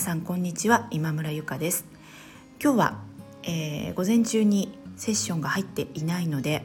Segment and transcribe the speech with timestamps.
[0.00, 0.88] さんこんにちは。
[0.90, 1.84] 今村ゆかです。
[2.58, 3.00] 今日は、
[3.42, 6.64] えー、午前中にセッションが入っていないので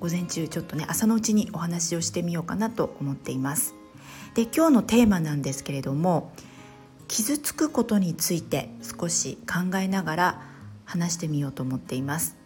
[0.00, 3.76] 午前中ちょっとね朝のうちにお話をしてみようかなと思っています。
[4.34, 6.32] で今日のテーマなんですけれども
[7.06, 10.42] 傷つくことについて少し考えながら
[10.84, 12.36] 話してみようと思っています。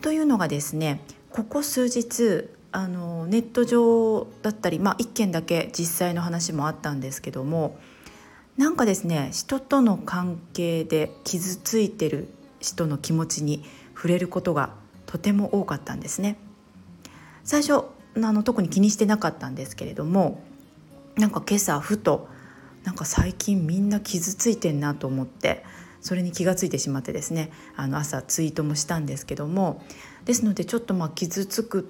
[0.00, 7.76] というのがですねここ数日あのネット上だったり、まあ、1件だけ実際の話もあったんですけども
[8.56, 12.28] なんかですね人との関係で傷ついてる
[12.60, 14.70] 人の気持ちに触れることが
[15.06, 16.36] とても多かったんですね。
[17.42, 17.84] 最初
[18.16, 20.42] あの特に気にしてなかったんですけれども
[21.16, 22.28] なんか今朝ふと
[22.84, 25.64] なんか最近みんな傷ついてんなと思って
[26.00, 29.82] それに気がついてしまってですねあの朝ツイートもしたんですけども
[30.24, 31.84] ですのでちょっとまあ傷つくっ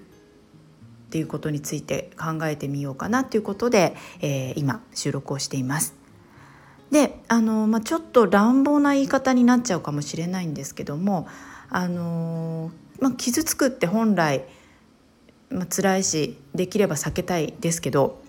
[1.10, 6.03] ていうことについて考えてみようかなということで、えー、今収録をしています。
[6.94, 11.26] であの、まあ、ちょっと乱暴な言い方になっちゃうかもしれないんですけども
[11.68, 14.44] あの、まあ、傷つくって本来、
[15.50, 18.22] まあ辛いしできれば避けたいですけど、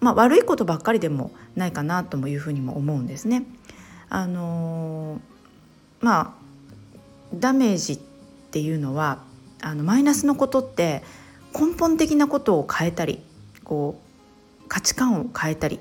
[0.00, 3.44] まあ、悪いことばっかりでもないかなともいうふうにも思うんですね。
[4.08, 5.20] あの
[6.00, 6.46] まあ
[7.34, 9.18] ダメージっていうのは
[9.60, 11.02] あのマイナスのことって
[11.52, 13.20] 根本的なことを変えたり
[13.62, 14.00] こ
[14.64, 15.80] う価値観を変えたり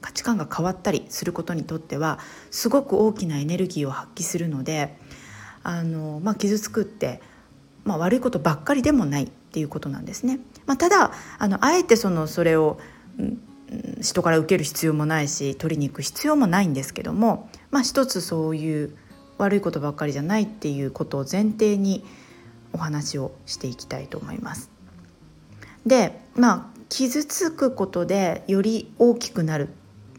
[0.00, 2.18] 価値観が変わったりすることにとっては
[2.50, 4.96] すごく大きなエネルギーを発揮するので
[5.62, 7.20] あの、まあ、傷つくって、
[7.84, 10.40] まあ、悪いことばっかりでもないっていうことなんですね。
[10.66, 12.78] まあ、ただあのあえてそのそれを、
[13.18, 13.40] うん、
[14.00, 18.96] 人から受ける必要もないし取りに行く必要もないんですけども、まあ、一つそういう
[19.38, 22.04] 悪いことばっかりじゃないっていうことを前提に
[22.72, 24.70] お話をしていきたいと思います。
[25.86, 29.68] でまあ傷つくことでより大きくなる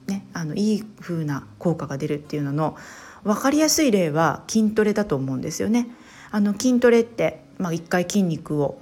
[0.10, 2.76] ね、あのいい風な効果が出るっていうのの
[3.24, 5.88] 分かりやすい例は筋トレだと思うんですよね。
[6.32, 8.80] あの筋トレって、まあ、一回筋肉を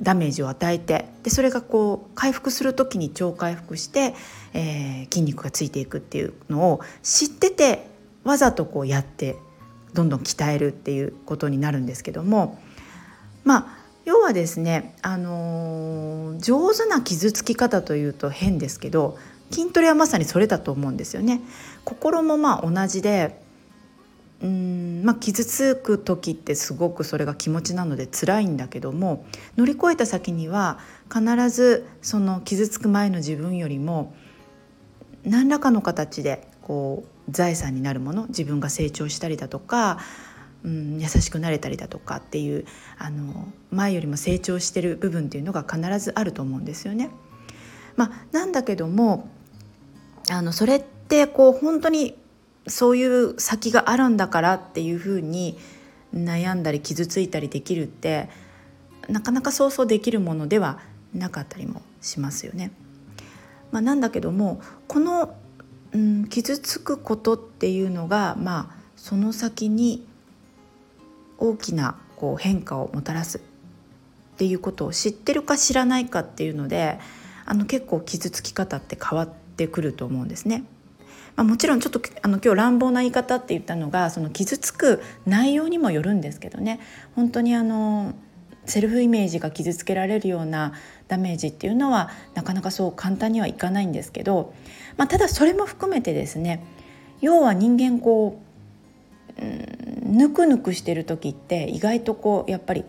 [0.00, 4.14] ダメージを与えてでそれがこう回復する時に超回復して、
[4.52, 7.86] えー、筋肉がついていくっていうのを知ってて
[8.24, 9.36] わざとこうやって
[9.94, 12.60] どんどん鍛えるっていうことになるんですけども
[13.44, 19.16] まあ要はですね、あのー、上手な傷つき方というと変ですけど
[19.52, 21.40] 筋トレはまさにそれだと思うんですよね。
[21.84, 23.42] 心もまあ同じで
[24.42, 29.24] うーん、まあ、傷つく時ってすごくそれが気持ちなので辛いんだけども
[29.56, 30.78] 乗り越えた先には
[31.12, 34.14] 必ずその傷つく前の自分よりも
[35.24, 39.98] 何らかの形でこう財産になるもの自分が成長したりだとか、
[40.64, 42.66] うん、優しくなれたりだとかっていう
[42.98, 47.10] あの前よりも成長してる部分っていうのが必ずあると思うんですよね。
[47.94, 49.28] まあ、なんだけども
[50.30, 52.16] あのそれってこう本当に
[52.66, 55.58] そういう先があるんだからっていうふうに
[56.14, 58.28] 悩んだり傷ついたりできるって
[59.08, 60.78] なかなか想像できるものでは
[61.12, 62.72] なかったりもしますよね。
[63.70, 65.34] まあ、なんだけどもこの、
[65.92, 70.06] うん、傷つくことっていうのが、まあ、その先に
[71.38, 73.40] 大きなこう変化をもたらすっ
[74.36, 77.00] ていうことを知ってるか知らないかっていうので
[77.46, 80.64] あの結構傷つき方って変わってってくると思うんですね。
[81.36, 86.78] まあ、もちろんちょっとあの今日乱暴な言い方って言ったのがその傷つく内容にもよるんですけどね
[87.16, 88.14] 本当にあの
[88.66, 90.74] セルフイメージが傷つけられるような
[91.08, 94.52] ダメージっていうのはなかなかそう簡単にはいかないんですけど、
[94.98, 96.62] まあ、ただそれも含めてですね
[97.22, 98.42] 要は人間こ
[99.38, 102.84] う、うん、ぬくぬくしてる時って意外とこうやっぱり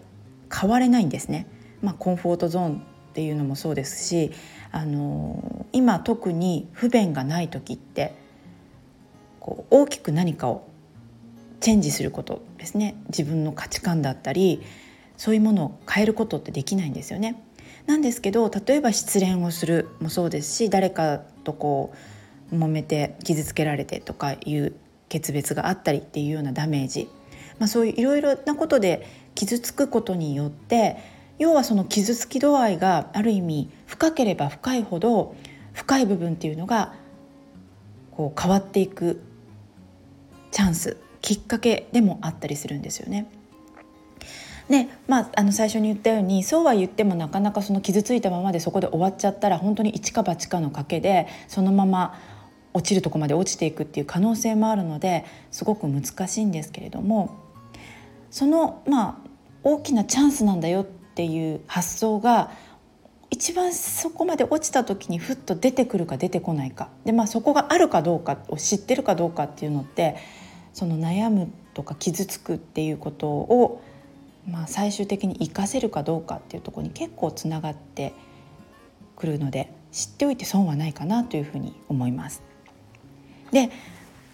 [0.54, 1.48] 変われないんですね。
[1.82, 4.32] まあ、コンフォートゾーンっていうのもそうですし
[4.72, 8.16] あの今特に不便がない時って
[9.40, 10.68] こう大きく何かを
[11.60, 14.64] チェンジすることですね自分の価値観だったり
[15.16, 17.44] そういうものを変えることってできないんですよね。
[17.86, 21.94] なんですけど例えば失恋をするもそうですし誰かとこ
[22.52, 24.74] う揉めて傷つけられてとかいう
[25.08, 27.10] 決別があったりっていうようなダメージ、
[27.60, 30.98] まあ、そういういろいろなことで傷つくことによって
[31.40, 35.36] 要はその傷つき度合いがある意味深ければ深いほど
[35.74, 36.94] 深い部分っていうのが
[38.12, 39.22] こう変わっていく
[40.52, 43.28] チャンスきっかけでもあったりするんですよね。
[44.70, 52.18] でまあ、あの最初に言ったようにそうは言ってもなかなかその傷ついたままでそこで終わっちゃったら本当に一か八かの賭けでそのまま
[52.74, 57.36] 落ちるとこまで落ちていくっていう可能性もあるのですごく難しいんですけれども
[58.32, 59.18] そのまあ
[59.64, 62.52] 大きなチャンスなんだよっていう発想が
[63.34, 70.18] 一番そこまで落ちた時にふっと出てくるか出てこないかで、まあ、そこがあるかどうかを知ってるかどうかっていうのって
[70.72, 73.82] その悩むとか傷つくっていうことを、
[74.48, 78.14] まあ、最終的に活かせるかどうかっていうとこに結構つながって
[79.16, 82.44] くるので知っておいて損はないかなというふうに思います。
[83.52, 83.72] で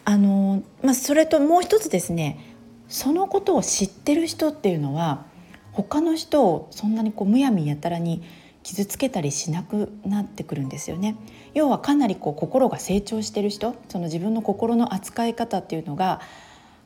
[0.03, 2.55] あの、まあ、それともう一つですね
[2.87, 5.25] そのことを知ってる人っていうのは
[5.73, 8.23] 他の人をそんなにこうむやみやたらに
[8.63, 11.15] 傷つけたりしなくなってくるんですよね。
[11.53, 16.21] 要はかなりこう心が成長してる人その自分の心の扱い方っていうのが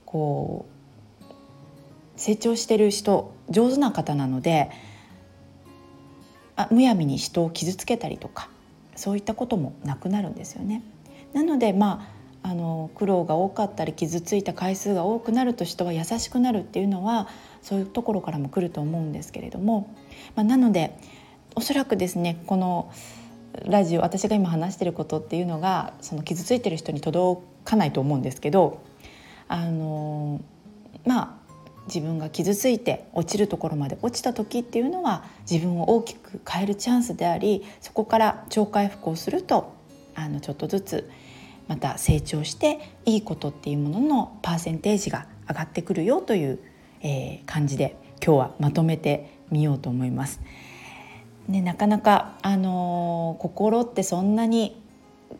[0.05, 0.73] こう
[2.15, 4.69] 成長してる人上手な方なので
[6.55, 8.49] あむやみに人を傷つけたりとか
[8.95, 10.83] そういったこともなくなるんですよね。
[11.33, 17.29] なのでまああの苦労が多かったり傷ついた回数が多くなると人は優しくなるっていうのは
[17.61, 19.95] そういうところからも来ると思うんですけれども、
[20.35, 20.97] まあ、なので
[21.55, 22.91] おそらくですねこの
[23.65, 28.81] ラジオ私が今話してることっていうのがその傷ついてる人に届かないと思うんですけど
[29.47, 30.41] あの
[31.05, 31.43] まあ
[31.87, 39.73] 自分が傷ついて落ちるところまで落ちた時っていうのは自分を大きく変えるチャンスでありそこから超回復をすると
[40.15, 41.09] あのちょっとずつ
[41.67, 46.59] また成長していいことっていうもののパーセンテージが上がってくるよという、
[47.01, 50.41] えー、感じで今日はまとめてみようと思います。
[51.47, 54.81] ね、なかなか、あのー、心ってそんなに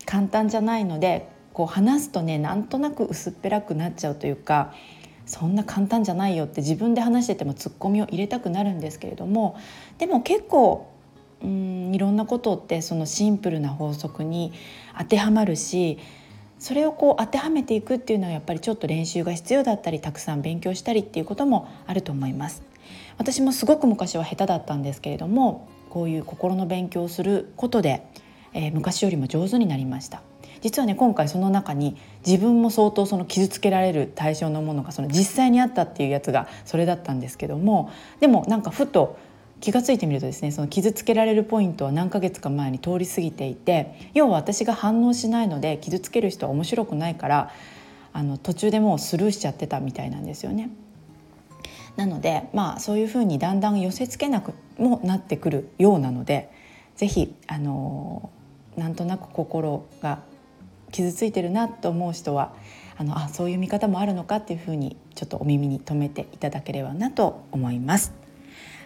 [0.05, 4.73] 簡単じゃないのでこう話すとねなんとなく薄っぺらくなっちゃうというか
[5.25, 9.57] そんな簡単じゃないよって自分で話しててもツッコミを入れたくなるんですけれども
[9.97, 10.92] でも結構
[11.93, 14.53] いろんなことってそのシンプルな法則に
[14.97, 15.99] 当てはまるし
[16.59, 22.63] それをこう当てはめていくっていうのはやっぱりちょっと練習が必要だったりたくさん勉強したりっていうこともあると思います。
[23.17, 28.05] 私もすごく昔は下手だったんですけれどもこういう心の勉強をすることで、
[28.53, 30.21] えー、昔よりも上手になりました
[30.61, 39.17] 実はね今回その中に自分も相当その傷つけられる対象のものがその実際にあったっていうやつがそれだったんですけどもでもなんかふと
[39.63, 47.49] 気が付いてみるとですねその傷つけられるポイントは何ヶ月か前に通り過ぎていて要は私が反応しないので傷つける人は面白くないから
[48.11, 50.69] あの途中でもうスルーしちゃってたみたいなんですよね。
[51.95, 56.51] なのでまあそういうふうにだんだん寄せつけなくもなってくるようなので
[56.97, 58.31] 是非あの
[58.75, 60.19] なんとなく心が
[60.91, 62.53] 傷ついてるなと思う人は
[62.97, 68.11] あのあそういう見方もあるのかっていうふうにちょっとお耳に留めていただければなと思います。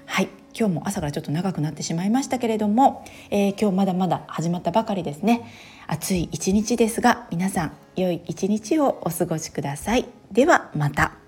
[0.06, 5.44] はい今日も朝からちょっと長くなってしまいましたけれども、えー、今日まだまだ始まったばかりですね。
[5.86, 10.06] 暑い一日ですが皆さん良い一日をお過ごしください。
[10.32, 11.27] ではまた。